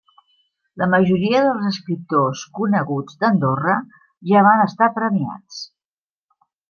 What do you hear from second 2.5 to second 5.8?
coneguts d'Andorra ja van estar premiats.